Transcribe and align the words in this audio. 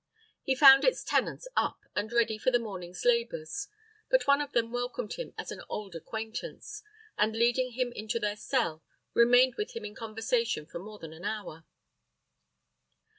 He 0.41 0.55
found 0.55 0.83
its 0.83 1.03
tenants 1.03 1.47
up, 1.55 1.81
and 1.95 2.11
ready 2.11 2.39
for 2.39 2.49
the 2.49 2.57
mornings' 2.57 3.05
labors; 3.05 3.67
but 4.09 4.25
one 4.25 4.41
of 4.41 4.51
them 4.51 4.71
welcomed 4.71 5.13
him 5.13 5.35
as 5.37 5.51
an 5.51 5.61
old 5.69 5.93
acquaintance, 5.95 6.81
and, 7.19 7.35
leading 7.35 7.73
him 7.73 7.91
into 7.91 8.17
their 8.19 8.35
cell, 8.35 8.83
remained 9.13 9.53
with 9.59 9.75
him 9.75 9.85
in 9.85 9.93
conversation 9.93 10.65
for 10.65 10.79
more 10.79 10.97
than 10.97 11.13
an 11.13 11.23
hour. 11.23 11.65